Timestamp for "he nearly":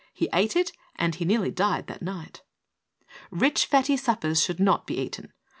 1.13-1.51